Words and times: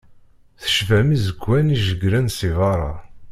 Tecbam 0.61 1.09
iẓekkwan 1.15 1.73
ijeggren 1.75 2.27
si 2.37 2.49
beṛṛa. 2.57 2.93